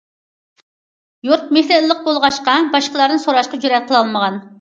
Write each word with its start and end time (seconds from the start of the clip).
يۇرت 1.27 1.51
مېھرى 1.57 1.77
ئىللىق 1.81 2.01
بولغاچقا، 2.07 2.55
باشقىلاردىن 2.77 3.23
سوراشقا 3.27 3.61
جۈرئەت 3.67 3.87
قىلالمىغان. 3.93 4.41